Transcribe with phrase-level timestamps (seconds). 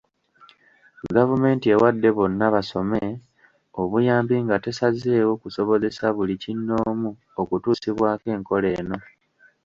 [1.15, 3.19] Gavumenti ewadde `Bonna Basome'
[3.81, 7.09] obuyambi nga tesazeeko okusobozesa buli kinnoomu
[7.41, 8.97] okutuusibwako enkola eno.